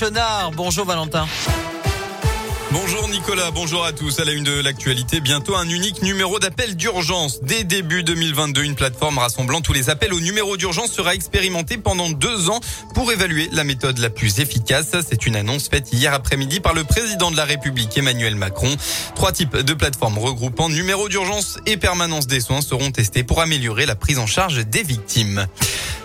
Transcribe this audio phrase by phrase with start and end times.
[0.00, 1.26] Chenard, bonjour Valentin.
[2.70, 4.20] Bonjour Nicolas, bonjour à tous.
[4.20, 7.42] À la une de l'actualité, bientôt un unique numéro d'appel d'urgence.
[7.42, 12.10] Dès début 2022, une plateforme rassemblant tous les appels au numéro d'urgence sera expérimentée pendant
[12.10, 12.60] deux ans
[12.94, 14.94] pour évaluer la méthode la plus efficace.
[15.08, 18.76] C'est une annonce faite hier après-midi par le président de la République Emmanuel Macron.
[19.16, 23.84] Trois types de plateformes regroupant numéro d'urgence et permanence des soins seront testés pour améliorer
[23.84, 25.48] la prise en charge des victimes.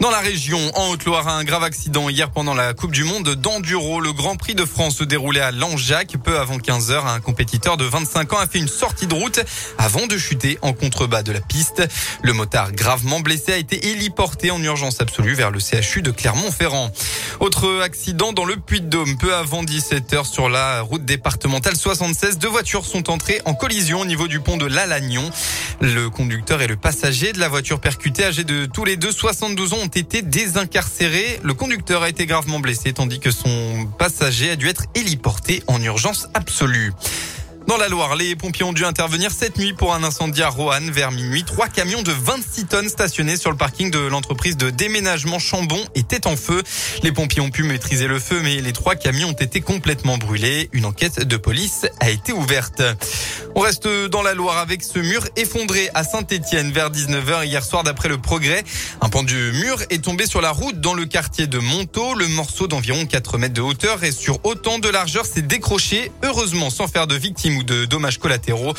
[0.00, 4.00] Dans la région, en Haute-Loire, un grave accident hier pendant la Coupe du Monde d'enduro.
[4.00, 6.16] Le Grand Prix de France se déroulait à Langeac.
[6.22, 9.40] Peu avant 15 heures, un compétiteur de 25 ans a fait une sortie de route
[9.78, 11.88] avant de chuter en contrebas de la piste.
[12.22, 16.90] Le motard gravement blessé a été héliporté en urgence absolue vers le CHU de Clermont-Ferrand.
[17.38, 19.16] Autre accident dans le Puy-de-Dôme.
[19.16, 24.00] Peu avant 17 heures sur la route départementale 76, deux voitures sont entrées en collision
[24.00, 25.30] au niveau du pont de l'Alagnon.
[25.80, 29.72] Le conducteur et le passager de la voiture percutée, âgés de tous les deux 72
[29.74, 31.40] ans, ont été désincarcérés.
[31.42, 35.80] Le conducteur a été gravement blessé tandis que son passager a dû être héliporté en
[35.82, 36.92] urgence absolue.
[37.66, 40.90] Dans la Loire, les pompiers ont dû intervenir cette nuit pour un incendie à Roanne
[40.90, 41.44] vers minuit.
[41.44, 46.26] Trois camions de 26 tonnes stationnés sur le parking de l'entreprise de déménagement Chambon étaient
[46.26, 46.62] en feu.
[47.02, 50.68] Les pompiers ont pu maîtriser le feu, mais les trois camions ont été complètement brûlés.
[50.72, 52.82] Une enquête de police a été ouverte.
[53.54, 57.82] On reste dans la Loire avec ce mur effondré à Saint-Étienne vers 19h hier soir
[57.82, 58.62] d'après le progrès.
[59.00, 62.14] Un pan du mur est tombé sur la route dans le quartier de Montaut.
[62.14, 66.68] Le morceau d'environ 4 mètres de hauteur et sur autant de largeur s'est décroché, heureusement
[66.68, 68.74] sans faire de victimes ou de dommages collatéraux.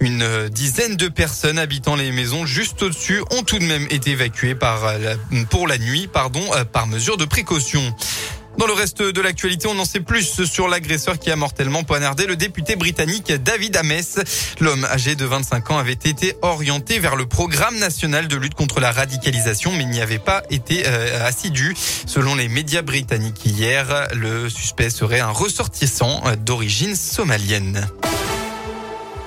[0.00, 4.12] Une euh, dizaine de personnes habitant les maisons juste au-dessus ont tout de même été
[4.12, 5.14] évacuées euh,
[5.50, 7.82] pour la nuit, pardon, euh, par mesure de précaution.
[8.58, 12.26] Dans le reste de l'actualité, on en sait plus sur l'agresseur qui a mortellement poignardé
[12.26, 14.24] le député britannique David Ames.
[14.60, 18.80] L'homme âgé de 25 ans avait été orienté vers le programme national de lutte contre
[18.80, 21.74] la radicalisation, mais n'y avait pas été assidu.
[22.06, 27.88] Selon les médias britanniques hier, le suspect serait un ressortissant d'origine somalienne.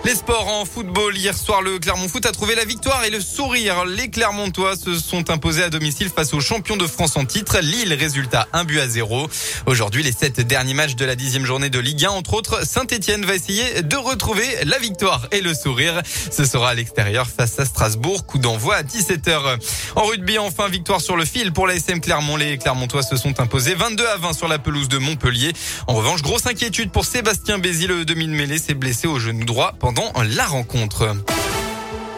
[0.06, 1.16] Les sports en football.
[1.16, 3.86] Hier soir, le Clermont Foot a trouvé la victoire et le sourire.
[3.86, 7.60] Les Clermontois se sont imposés à domicile face aux champions de France en titre.
[7.62, 9.30] Lille, résultat un but à zéro.
[9.66, 13.24] Aujourd'hui, les sept derniers matchs de la dixième journée de Ligue 1, entre autres, Saint-Etienne
[13.24, 16.02] va essayer de retrouver la victoire et le sourire.
[16.30, 18.26] Ce sera à l'extérieur face à Strasbourg.
[18.26, 19.58] Coup d'envoi à 17h.
[19.96, 22.36] En rugby, enfin, victoire sur le fil pour la SM Clermont.
[22.36, 25.54] Les Clermontois se sont imposés 22 à 20 sur la pelouse de Montpellier.
[25.88, 30.12] En revanche, grosse inquiétude pour Sébastien Bézi, le demi-mêlée s'est blessé au genou droit pendant
[30.22, 31.16] la rencontre.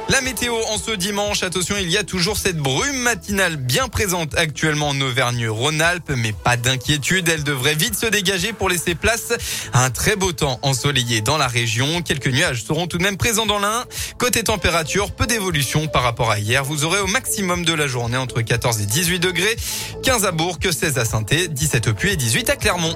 [0.08, 4.36] La météo en ce dimanche, attention, il y a toujours cette brume matinale bien présente
[4.38, 9.34] actuellement en Auvergne-Rhône-Alpes, mais pas d'inquiétude, elle devrait vite se dégager pour laisser place
[9.74, 12.04] à un très beau temps ensoleillé dans la région.
[12.04, 13.86] Quelques nuages seront tout de même présents dans l'Ain.
[14.20, 16.64] Côté température, peu d'évolution par rapport à hier.
[16.64, 19.56] Vous aurez au maximum de la journée entre 14 et 18 degrés,
[20.04, 22.96] 15 à Bourg, 16 à saint 17 au Puy et 18 à Clermont.